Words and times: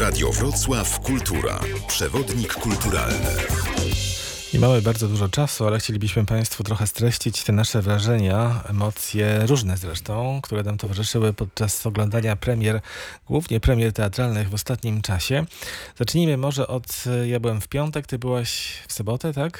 Radio 0.00 0.32
Wrocław 0.32 1.00
Kultura. 1.00 1.60
Przewodnik 1.86 2.54
kulturalny. 2.54 3.26
Nie 4.54 4.60
mamy 4.60 4.82
bardzo 4.82 5.08
dużo 5.08 5.28
czasu, 5.28 5.66
ale 5.66 5.78
chcielibyśmy 5.78 6.26
Państwu 6.26 6.64
trochę 6.64 6.86
streścić 6.86 7.44
te 7.44 7.52
nasze 7.52 7.82
wrażenia, 7.82 8.64
emocje, 8.68 9.46
różne 9.46 9.76
zresztą, 9.76 10.40
które 10.42 10.62
nam 10.62 10.78
towarzyszyły 10.78 11.32
podczas 11.32 11.86
oglądania 11.86 12.36
premier, 12.36 12.80
głównie 13.26 13.60
premier 13.60 13.92
teatralnych 13.92 14.50
w 14.50 14.54
ostatnim 14.54 15.02
czasie. 15.02 15.44
Zacznijmy 15.98 16.36
może 16.36 16.66
od, 16.66 17.04
ja 17.24 17.40
byłem 17.40 17.60
w 17.60 17.68
piątek, 17.68 18.06
ty 18.06 18.18
byłaś 18.18 18.72
w 18.88 18.92
sobotę, 18.92 19.32
tak? 19.32 19.58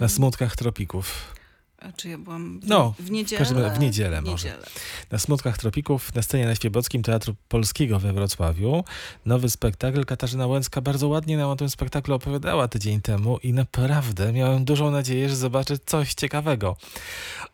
Na 0.00 0.08
Smutkach 0.08 0.56
Tropików. 0.56 1.37
A 1.78 1.92
czy 1.92 2.08
ja 2.08 2.18
byłam 2.18 2.60
w, 2.60 2.66
No, 2.68 2.94
w 2.98 3.02
W, 3.02 3.10
niedzielę? 3.10 3.38
każdym, 3.38 3.58
razie 3.58 3.76
w 3.76 3.78
niedzielę 3.80 4.22
W 4.22 4.24
może. 4.24 4.48
niedzielę. 4.48 4.66
Na 5.10 5.18
Smutkach 5.18 5.58
Tropików 5.58 6.14
na 6.14 6.22
scenie 6.22 6.46
na 6.46 6.54
Świebockim 6.54 7.02
Teatru 7.02 7.34
Polskiego 7.48 7.98
we 7.98 8.12
Wrocławiu. 8.12 8.84
Nowy 9.26 9.50
spektakl. 9.50 10.04
Katarzyna 10.04 10.46
Łęcka 10.46 10.80
bardzo 10.80 11.08
ładnie 11.08 11.36
nam 11.36 11.50
o 11.50 11.56
tym 11.56 11.70
spektaklu 11.70 12.14
opowiadała 12.14 12.68
tydzień 12.68 13.00
temu 13.00 13.38
i 13.38 13.52
naprawdę 13.52 14.32
miałem 14.32 14.64
dużą 14.64 14.90
nadzieję, 14.90 15.28
że 15.28 15.36
zobaczę 15.36 15.78
coś 15.86 16.14
ciekawego. 16.14 16.76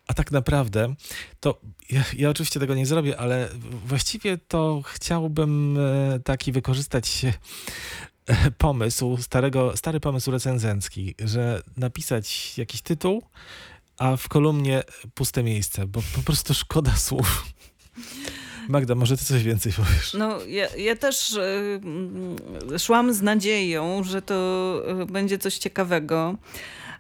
A 0.07 0.15
tak 0.15 0.33
naprawdę 0.33 0.95
to 1.41 1.61
ja, 1.91 2.05
ja 2.17 2.31
oczywiście 2.31 2.61
tego 2.61 2.75
nie 2.75 2.87
zrobię, 2.87 3.17
ale 3.21 3.49
właściwie 3.87 4.39
to 4.39 4.83
chciałbym 4.87 5.79
e, 5.79 6.21
taki 6.21 6.53
wykorzystać 6.53 7.25
e, 8.27 8.51
pomysł, 8.59 9.17
starego, 9.17 9.77
stary 9.77 10.01
pomysł 10.01 10.31
recenzencki, 10.31 11.15
że 11.19 11.63
napisać 11.77 12.59
jakiś 12.59 12.83
tytuł, 12.83 13.23
a 13.99 14.17
w 14.17 14.29
kolumnie 14.29 14.83
puste 15.15 15.43
miejsce, 15.43 15.87
bo 15.87 16.03
po 16.15 16.23
prostu 16.23 16.55
szkoda 16.55 16.97
słów. 17.07 17.45
Magda, 18.69 18.95
może 18.95 19.17
ty 19.17 19.25
coś 19.25 19.43
więcej 19.43 19.73
powiesz? 19.73 20.15
No, 20.15 20.45
ja, 20.45 20.77
ja 20.77 20.97
też 20.97 21.33
y, 21.33 22.79
szłam 22.79 23.15
z 23.15 23.23
nadzieją, 23.23 24.05
że 24.05 24.23
to 24.23 24.83
y, 25.03 25.07
będzie 25.07 25.39
coś 25.39 25.59
ciekawego. 25.59 26.35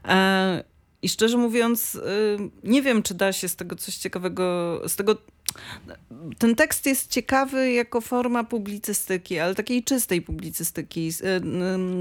E, 0.04 0.64
I 1.02 1.08
szczerze 1.08 1.36
mówiąc, 1.36 1.94
y, 1.94 2.00
nie 2.64 2.82
wiem, 2.82 3.02
czy 3.02 3.14
da 3.14 3.32
się 3.32 3.48
z 3.48 3.56
tego 3.56 3.76
coś 3.76 3.96
ciekawego, 3.96 4.80
z 4.88 4.96
tego 4.96 5.16
ten 6.38 6.54
tekst 6.54 6.86
jest 6.86 7.10
ciekawy 7.10 7.72
jako 7.72 8.00
forma 8.00 8.44
publicystyki, 8.44 9.38
ale 9.38 9.54
takiej 9.54 9.84
czystej 9.84 10.22
publicystyki, 10.22 11.08
y, 11.08 11.26
y, 11.26 11.40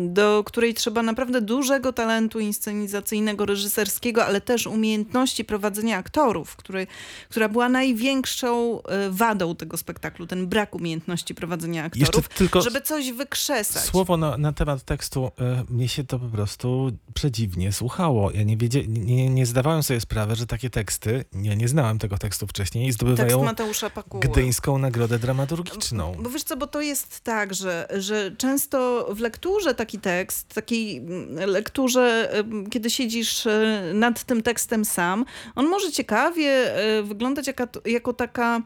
do 0.07 0.43
której 0.45 0.73
trzeba 0.73 1.03
naprawdę 1.03 1.41
dużego 1.41 1.93
talentu 1.93 2.39
inscenizacyjnego, 2.39 3.45
reżyserskiego, 3.45 4.25
ale 4.25 4.41
też 4.41 4.67
umiejętności 4.67 5.45
prowadzenia 5.45 5.97
aktorów, 5.97 6.55
który, 6.55 6.87
która 7.29 7.49
była 7.49 7.69
największą 7.69 8.79
y, 8.79 8.81
wadą 9.09 9.55
tego 9.55 9.77
spektaklu, 9.77 10.27
ten 10.27 10.47
brak 10.47 10.75
umiejętności 10.75 11.35
prowadzenia 11.35 11.83
aktorów, 11.83 12.29
żeby 12.63 12.81
coś 12.81 13.11
wykrzesać. 13.11 13.83
słowo 13.83 14.17
na, 14.17 14.37
na 14.37 14.53
temat 14.53 14.83
tekstu. 14.83 15.31
Mnie 15.69 15.87
się 15.87 16.03
to 16.03 16.19
po 16.19 16.27
prostu 16.27 16.91
przedziwnie 17.13 17.71
słuchało. 17.71 18.31
Ja 18.31 18.43
nie, 18.43 18.57
wiedzie, 18.57 18.87
nie, 18.87 19.29
nie 19.29 19.45
zdawałem 19.45 19.83
sobie 19.83 20.01
sprawy, 20.01 20.35
że 20.35 20.47
takie 20.47 20.69
teksty, 20.69 21.25
ja 21.41 21.53
nie 21.53 21.67
znałem 21.67 21.99
tego 21.99 22.17
tekstu 22.17 22.47
wcześniej, 22.47 22.85
Tekst 22.85 22.97
zdobywają 22.97 23.42
Mateusza 23.45 23.89
Pakuły. 23.89 24.23
gdyńską 24.23 24.77
nagrodę 24.77 25.19
dramaturgiczną. 25.19 26.15
Bo 26.19 26.29
wiesz 26.29 26.43
co, 26.43 26.57
bo 26.57 26.67
to 26.67 26.81
jest 26.81 27.19
tak, 27.19 27.53
że, 27.53 27.87
że 27.97 28.31
często 28.37 29.07
w 29.13 29.19
lekturze 29.19 29.75
taki 29.75 29.99
tekst, 29.99 30.53
takiej 30.53 31.05
lekturze, 31.47 32.33
kiedy 32.71 32.89
siedzisz 32.89 33.47
e, 33.47 33.91
nad 33.93 34.23
tym 34.23 34.43
tekstem 34.43 34.85
sam, 34.85 35.25
on 35.55 35.67
może 35.67 35.91
ciekawie 35.91 36.75
e, 36.75 37.03
wyglądać 37.03 37.45
jako 37.85 38.13
taka 38.13 38.61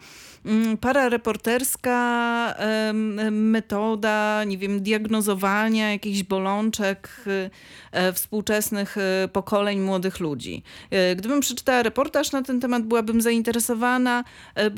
mm, 0.48 0.78
parareporterska 0.78 2.54
em, 2.58 3.50
metoda, 3.50 4.44
nie 4.44 4.58
wiem, 4.58 4.82
diagnozowania 4.82 5.92
jakichś 5.92 6.24
bolączek 6.24 7.10
e, 7.28 7.50
e, 7.92 8.14
współczesnych 8.14 8.98
e, 8.98 9.28
pokoleń 9.28 9.80
młodych 9.80 10.20
ludzi. 10.20 10.64
E, 10.92 11.16
Gdybym 11.16 11.40
przeczytała 11.40 11.84
reportaż 11.84 12.32
na 12.32 12.42
ten 12.42 12.60
temat, 12.60 12.84
byłabym 12.84 13.22
zainteresowana. 13.22 14.24
E, 14.56 14.72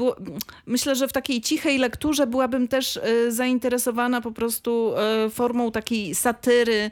myślę, 0.65 0.95
że 0.95 1.07
w 1.07 1.13
takiej 1.13 1.41
cichej 1.41 1.77
lekturze 1.77 2.27
byłabym 2.27 2.67
też 2.67 2.99
zainteresowana 3.27 4.21
po 4.21 4.31
prostu 4.31 4.93
formą 5.31 5.71
takiej 5.71 6.15
satyry 6.15 6.91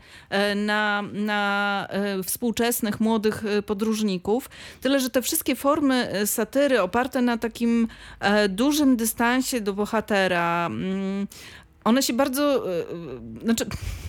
na, 0.55 1.03
na 1.13 1.87
współczesnych 2.23 2.99
młodych 2.99 3.43
podróżników. 3.65 4.49
Tyle, 4.81 4.99
że 4.99 5.09
te 5.09 5.21
wszystkie 5.21 5.55
formy 5.55 6.11
satyry 6.25 6.81
oparte 6.81 7.21
na 7.21 7.37
takim 7.37 7.87
e, 8.19 8.49
dużym 8.67 8.97
dystansie 8.97 9.61
do 9.61 9.73
bohatera, 9.73 10.65
mm, 10.65 11.27
one 11.83 12.03
się 12.03 12.13
bardzo, 12.13 12.71
e, 12.71 12.79
e, 12.79 13.43
znaczy 13.43 13.65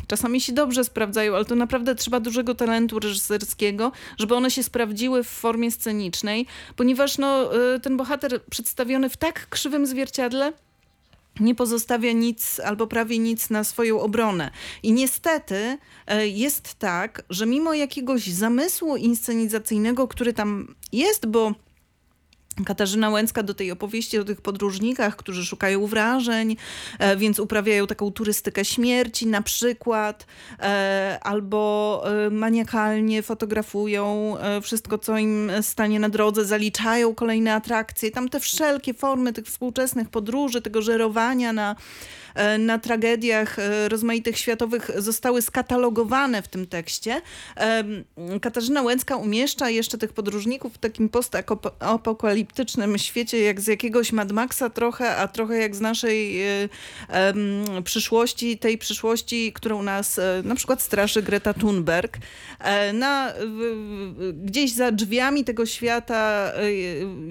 czasami 0.07 0.41
się 0.41 0.53
dobrze 0.53 0.85
sprawdzają, 0.85 1.35
ale 1.35 1.45
to 1.45 1.55
naprawdę 1.55 1.95
trzeba 1.95 2.21
dużego 2.21 2.55
talentu 2.55 2.99
reżyserskiego, 2.99 3.93
żeby 4.19 4.35
one 4.35 4.51
się 4.51 4.63
sprawdziły 4.63 5.25
w 5.25 5.29
formie 5.29 5.71
scenicznej, 5.71 6.47
ponieważ 6.77 7.19
no, 7.19 7.55
e, 7.75 7.81
ten 7.81 7.97
bohater 7.97 8.43
przedstawiony 8.51 9.09
w 9.09 9.17
tak 9.17 9.49
krzywym 9.49 9.87
zwierciadle 9.87 10.53
nie 11.41 11.55
pozostawia 11.55 12.13
nic 12.13 12.61
albo 12.61 12.87
prawie 12.87 13.19
nic 13.19 13.51
na 13.51 13.65
swoją 13.65 14.01
obronę. 14.01 14.51
I 14.83 14.93
niestety 14.93 15.79
jest 16.25 16.75
tak, 16.75 17.23
że 17.31 17.47
mimo 17.47 17.75
jakiegoś 17.75 18.27
zamysłu 18.27 18.97
inscenizacyjnego, 18.97 20.09
który 20.09 20.33
tam 20.33 20.75
jest, 20.93 21.27
bo 21.27 21.55
Katarzyna 22.65 23.11
Łęcka 23.11 23.43
do 23.43 23.55
tej 23.55 23.71
opowieści 23.71 24.19
o 24.19 24.25
tych 24.25 24.41
podróżnikach, 24.41 25.17
którzy 25.17 25.47
szukają 25.47 25.87
wrażeń, 25.87 26.57
e, 26.99 27.17
więc 27.17 27.39
uprawiają 27.39 27.87
taką 27.87 28.13
turystykę 28.13 28.65
śmierci 28.65 29.27
na 29.27 29.43
przykład, 29.43 30.27
e, 30.61 31.19
albo 31.23 32.03
e, 32.27 32.31
maniakalnie 32.31 33.23
fotografują 33.23 34.37
wszystko, 34.63 34.99
co 34.99 35.19
im 35.19 35.51
stanie 35.63 36.01
na 36.01 36.09
drodze, 36.09 36.45
zaliczają 36.45 37.15
kolejne 37.15 37.55
atrakcje. 37.55 38.11
Tam 38.11 38.29
te 38.29 38.41
wszelkie 38.41 38.95
formy 38.95 39.33
tych 39.33 39.45
współczesnych 39.45 40.09
podróży, 40.09 40.63
tego 40.63 40.83
żerowania 40.83 41.53
na, 41.53 41.77
na 42.59 42.79
tragediach 42.79 43.59
e, 43.59 43.89
rozmaitych 43.89 44.39
światowych 44.39 44.91
zostały 44.97 45.43
skatalogowane 45.43 46.43
w 46.43 46.49
tym 46.49 46.67
tekście. 46.67 47.21
Em, 47.57 48.05
Katarzyna 48.41 48.83
Łęcka 48.83 49.17
umieszcza 49.17 49.71
jeszcze 49.71 49.99
tych 49.99 50.13
podróżników 50.13 50.75
w 50.75 50.79
takim 50.79 51.09
postapokaliptycznym 51.09 52.99
świecie, 52.99 53.41
jak 53.41 53.61
z 53.61 53.67
jakiegoś 53.67 54.13
Mad 54.13 54.33
Maxa 54.33 54.71
trochę, 54.71 55.17
a 55.17 55.29
trochę 55.29 55.59
jak 55.59 55.77
z 55.77 55.81
naszej 55.81 56.43
e, 56.43 56.69
przyszłości, 57.85 58.59
tej 58.59 58.79
przyszłości, 58.79 59.53
którą 59.53 59.83
nas 59.83 60.19
e, 60.19 60.43
na 60.45 60.55
przykład 60.55 60.83
straszy 60.83 61.23
Greta 61.23 61.55
Thunberg. 61.55 62.19
E, 62.61 62.93
Na, 62.93 63.33
gdzieś 64.33 64.73
za 64.73 64.93
drzwiami 64.93 65.45
tego 65.45 65.67
świata 65.67 66.53
e, 66.55 66.73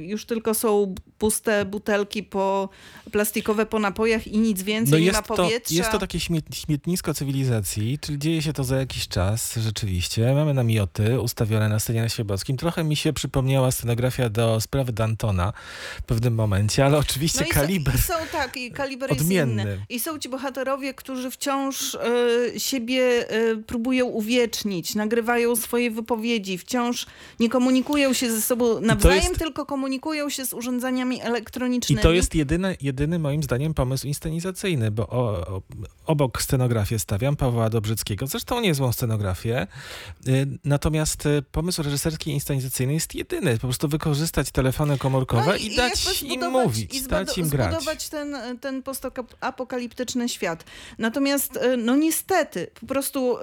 już 0.05 0.25
tylko 0.25 0.53
są 0.53 0.95
puste 1.17 1.65
butelki 1.65 2.23
po 2.23 2.69
plastikowe 3.11 3.65
po 3.65 3.79
napojach 3.79 4.27
i 4.27 4.37
nic 4.37 4.63
więcej, 4.63 4.96
nie 5.05 5.11
ma 5.11 5.17
No 5.29 5.35
to, 5.35 5.43
powietrza. 5.43 5.75
jest 5.75 5.91
to 5.91 5.99
takie 5.99 6.19
śmiet, 6.19 6.45
śmietnisko 6.55 7.13
cywilizacji, 7.13 7.99
czyli 8.01 8.19
dzieje 8.19 8.41
się 8.41 8.53
to 8.53 8.63
za 8.63 8.77
jakiś 8.77 9.07
czas 9.07 9.55
rzeczywiście. 9.55 10.33
Mamy 10.35 10.53
namioty 10.53 11.19
ustawione 11.21 11.69
na 11.69 11.79
scenie 11.79 12.01
na 12.01 12.09
Świebockim. 12.09 12.57
Trochę 12.57 12.83
mi 12.83 12.95
się 12.95 13.13
przypomniała 13.13 13.71
scenografia 13.71 14.29
do 14.29 14.61
sprawy 14.61 14.93
Dantona 14.93 15.53
w 15.99 16.01
pewnym 16.03 16.35
momencie, 16.35 16.85
ale 16.85 16.97
oczywiście 16.97 17.39
No 17.41 17.45
i 17.47 17.49
kaliber. 17.49 17.93
Są, 17.97 18.13
i 18.13 18.17
są 18.17 18.27
tak, 18.31 18.57
i 18.57 18.71
kaliber 18.71 19.11
odmienny. 19.11 19.61
jest 19.63 19.75
inny. 19.75 19.85
I 19.89 19.99
są 19.99 20.19
ci 20.19 20.29
bohaterowie, 20.29 20.93
którzy 20.93 21.31
wciąż 21.31 21.95
e, 21.95 21.99
siebie 22.59 23.29
e, 23.29 23.55
próbują 23.55 24.05
uwiecznić, 24.05 24.95
nagrywają 24.95 25.55
swoje 25.55 25.91
wypowiedzi, 25.91 26.57
wciąż 26.57 27.05
nie 27.39 27.49
komunikują 27.49 28.13
się 28.13 28.31
ze 28.31 28.41
sobą 28.41 28.79
nawzajem, 28.81 29.23
jest- 29.23 29.37
tylko 29.39 29.65
komunikują 29.65 30.29
się 30.29 30.45
z 30.45 30.53
urządzeniami 30.53 31.17
I 31.17 31.21
elektronicznymi. 31.21 32.01
to 32.01 32.11
jest 32.11 32.35
jedyny, 32.35 32.77
jedyny 32.81 33.19
moim 33.19 33.43
zdaniem 33.43 33.73
pomysł 33.73 34.07
inscenizacyjny, 34.07 34.86
bo 34.91 35.07
o, 35.07 35.47
o, 35.47 35.61
obok 36.05 36.41
scenografię 36.41 36.99
stawiam 36.99 37.35
Pawła 37.35 37.69
Dobrzyckiego, 37.69 38.27
zresztą 38.27 38.61
niezłą 38.61 38.91
scenografię, 38.93 39.67
y, 40.27 40.47
natomiast 40.63 41.25
y, 41.25 41.43
pomysł 41.51 41.83
reżyserski 41.83 42.31
i 42.31 42.33
inscenizacyjny 42.33 42.93
jest 42.93 43.15
jedyny, 43.15 43.53
po 43.53 43.67
prostu 43.67 43.87
wykorzystać 43.87 44.51
telefony 44.51 44.97
komórkowe 44.97 45.45
No 45.45 45.55
i, 45.55 45.63
jakby 45.65 45.75
dać 45.75 46.23
im 46.23 46.51
mówić, 46.51 46.95
i 46.95 47.01
dać 47.01 47.37
im 47.37 47.49
grać. 47.49 47.71
zbudować 47.71 48.09
ten, 48.09 48.37
ten 48.61 48.83
postapokaliptyczny 48.83 50.29
świat. 50.29 50.63
Natomiast 50.97 51.57
e, 51.57 51.77
no 51.77 51.95
niestety, 51.95 52.67
po 52.81 52.87
prostu 52.87 53.37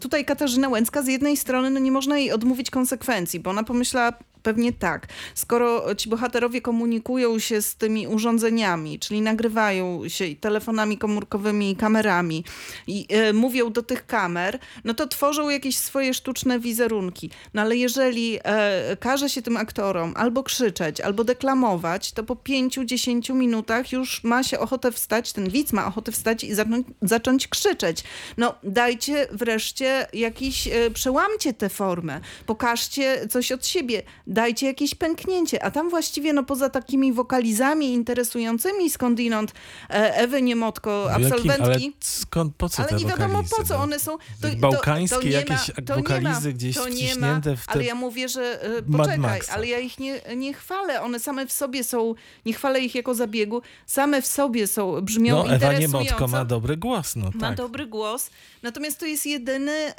tutaj 0.00 0.24
Katarzyna 0.24 0.68
Łęcka 0.68 1.02
z 1.02 1.06
jednej 1.08 1.36
strony 1.36 1.70
no 1.70 1.80
nie 1.80 1.92
można 1.92 2.18
jej 2.18 2.32
odmówić 2.32 2.70
konsekwencji, 2.70 3.40
bo 3.40 3.50
ona 3.50 3.64
pomyślała 3.64 4.12
Pewnie 4.42 4.72
tak. 4.72 5.06
Skoro 5.34 5.94
ci 5.94 6.08
bohaterowie 6.08 6.60
komunikują 6.60 7.38
się 7.38 7.62
z 7.62 7.76
tymi 7.76 8.06
urządzeniami, 8.06 8.98
czyli 8.98 9.20
nagrywają 9.20 10.08
się 10.08 10.24
i 10.24 10.36
telefonami 10.36 10.98
komórkowymi 10.98 11.70
i 11.70 11.76
kamerami 11.76 12.44
i 12.86 13.06
e, 13.08 13.32
mówią 13.32 13.72
do 13.72 13.82
tych 13.82 14.06
kamer, 14.06 14.58
no 14.84 14.94
to 14.94 15.06
tworzą 15.06 15.48
jakieś 15.48 15.76
swoje 15.76 16.14
sztuczne 16.14 16.60
wizerunki. 16.60 17.30
No 17.54 17.62
ale 17.62 17.76
jeżeli 17.76 18.38
e, 18.44 18.96
każe 18.96 19.28
się 19.28 19.42
tym 19.42 19.56
aktorom 19.56 20.12
albo 20.16 20.42
krzyczeć, 20.42 21.00
albo 21.00 21.24
deklamować, 21.24 22.12
to 22.12 22.24
po 22.24 22.36
pięciu, 22.36 22.84
dziesięciu 22.84 23.34
minutach 23.34 23.92
już 23.92 24.24
ma 24.24 24.42
się 24.42 24.58
ochotę 24.58 24.92
wstać, 24.92 25.32
ten 25.32 25.50
widz 25.50 25.72
ma 25.72 25.86
ochotę 25.86 26.12
wstać 26.12 26.44
i 26.44 26.54
zacząć, 26.54 26.86
zacząć 27.02 27.48
krzyczeć. 27.48 28.04
No 28.36 28.54
dajcie 28.62 29.26
wreszcie 29.32 30.06
jakiś, 30.12 30.68
e, 30.68 30.90
przełamcie 30.90 31.52
tę 31.52 31.68
formę, 31.68 32.20
pokażcie 32.46 33.28
coś 33.28 33.52
od 33.52 33.66
siebie, 33.66 34.02
dajcie 34.30 34.66
jakieś 34.66 34.94
pęknięcie, 34.94 35.64
a 35.64 35.70
tam 35.70 35.90
właściwie 35.90 36.32
no 36.32 36.44
poza 36.44 36.70
takimi 36.70 37.12
wokalizami 37.12 37.92
interesującymi 37.92 38.90
skądinąd 38.90 39.52
e, 39.90 40.14
Ewy 40.14 40.42
Niemotko, 40.42 41.12
absolwentki... 41.12 41.62
ale 41.62 41.76
skąd, 42.00 42.56
po 42.56 42.68
co 42.68 42.82
Ale 42.82 42.88
te 42.88 42.96
nie 42.96 43.04
wiadomo 43.04 43.28
wokalizy, 43.28 43.54
po 43.56 43.64
co 43.64 43.74
no? 43.74 43.82
one 43.82 43.98
są. 43.98 44.18
To, 44.40 44.48
Bałkańskie 44.56 45.16
to, 45.16 45.22
to 45.22 45.28
jakieś 45.28 45.70
ma, 45.88 45.94
wokalizy 45.96 46.48
ma, 46.48 46.54
gdzieś 46.54 46.76
ma, 46.76 46.82
wciśnięte 46.82 47.56
w 47.56 47.66
te- 47.66 47.72
Ale 47.72 47.84
ja 47.84 47.94
mówię, 47.94 48.28
że 48.28 48.62
e, 48.78 48.82
poczekaj, 48.82 49.40
ale 49.52 49.66
ja 49.66 49.78
ich 49.78 49.98
nie, 49.98 50.20
nie 50.36 50.54
chwalę. 50.54 51.02
One 51.02 51.20
same 51.20 51.46
w 51.46 51.52
sobie 51.52 51.84
są, 51.84 52.14
nie 52.46 52.52
chwalę 52.52 52.80
ich 52.80 52.94
jako 52.94 53.14
zabiegu, 53.14 53.62
same 53.86 54.22
w 54.22 54.26
sobie 54.26 54.66
są, 54.66 55.00
brzmią 55.00 55.34
No 55.34 55.44
Ewa 55.44 55.54
interesująco. 55.54 55.98
Niemotko 55.98 56.28
ma 56.28 56.44
dobry 56.44 56.76
głos, 56.76 57.16
no 57.16 57.30
Ma 57.34 57.40
tak. 57.40 57.56
dobry 57.56 57.86
głos, 57.86 58.30
natomiast 58.62 58.98
to 58.98 59.06
jest 59.06 59.26
jedyny, 59.26 59.72
e, 59.72 59.92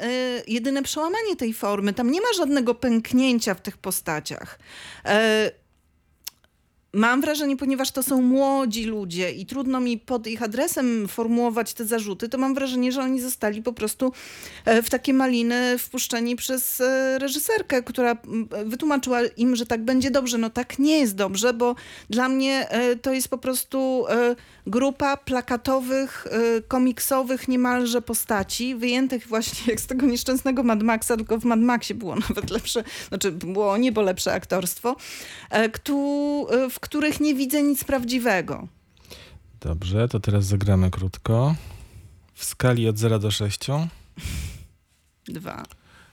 jedyne 0.48 0.84
przełamanie 0.84 1.36
tej 1.36 1.54
formy. 1.54 1.94
Tam 1.94 2.12
nie 2.12 2.22
ma 2.22 2.28
żadnego 2.38 2.76
pęknięcia 2.76 3.54
w 3.54 3.62
tych 3.62 3.78
postaciach. 3.78 4.21
E, 5.06 5.52
Mam 6.94 7.22
wrażenie, 7.22 7.58
ponieważ 7.58 7.92
to 7.92 8.04
są 8.04 8.22
młodzi 8.22 8.86
ludzie 8.86 9.32
i 9.32 9.46
trudno 9.46 9.80
mi 9.80 9.98
pod 9.98 10.28
ich 10.28 10.44
adresem 10.44 11.08
formułować 11.08 11.74
te 11.74 11.86
zarzuty, 11.86 12.30
to 12.30 12.38
mam 12.38 12.54
wrażenie, 12.54 12.92
że 12.92 13.02
oni 13.02 13.22
zostali 13.22 13.62
po 13.62 13.74
prostu 13.74 14.14
e, 14.66 14.82
w 14.82 14.90
takie 14.90 15.14
maliny 15.14 15.78
wpuszczeni 15.78 16.36
przez 16.36 16.82
e, 16.82 17.20
reżyserkę, 17.20 17.84
która 17.84 18.18
wytłumaczyła 18.66 19.22
im, 19.38 19.56
że 19.56 19.66
tak 19.66 19.84
będzie 19.84 20.12
dobrze. 20.12 20.38
No 20.38 20.50
tak 20.50 20.80
nie 20.80 21.00
jest 21.00 21.16
dobrze, 21.16 21.54
bo 21.54 21.76
dla 22.10 22.30
mnie 22.30 22.70
e, 22.70 22.96
to 22.96 23.14
jest 23.14 23.28
po 23.28 23.38
prostu 23.38 24.06
grupa 24.68 25.18
plakatowych, 25.18 26.28
komiksowych 26.68 27.48
niemalże 27.48 28.02
postaci, 28.02 28.76
wyjętych 28.76 29.28
właśnie 29.28 29.72
jak 29.72 29.82
z 29.82 29.88
tego 29.88 30.06
nieszczęsnego 30.06 30.64
Mad 30.64 30.84
Maxa, 30.84 31.18
tylko 31.18 31.38
w 31.38 31.46
Mad 31.46 31.60
Maxie 31.60 31.96
było 31.96 32.16
nawet 32.30 32.50
lepsze, 32.50 32.84
znaczy 33.10 33.32
było 33.32 33.78
niebo 33.78 34.02
lepsze 34.02 34.34
aktorstwo, 34.34 34.96
w 36.70 36.81
których 36.82 37.20
nie 37.20 37.36
widzę 37.36 37.64
nic 37.64 37.84
prawdziwego. 37.84 38.68
Dobrze, 39.62 40.08
to 40.08 40.20
teraz 40.20 40.46
zagramy 40.46 40.92
krótko. 40.92 41.56
W 42.34 42.46
skali 42.46 42.88
od 42.88 42.98
0 42.98 43.20
do 43.20 43.32
6. 43.32 43.68
Dwa. 45.26 45.64